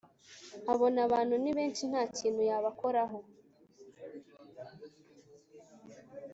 [0.73, 3.17] abona abantu nibenshi ntakintu yabakoraho